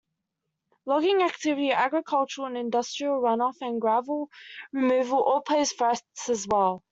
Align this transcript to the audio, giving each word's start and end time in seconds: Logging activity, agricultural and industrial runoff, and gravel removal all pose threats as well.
Logging 0.87 1.21
activity, 1.21 1.71
agricultural 1.73 2.47
and 2.47 2.57
industrial 2.57 3.21
runoff, 3.21 3.53
and 3.61 3.79
gravel 3.79 4.31
removal 4.73 5.21
all 5.21 5.41
pose 5.41 5.71
threats 5.73 6.27
as 6.27 6.47
well. 6.47 6.83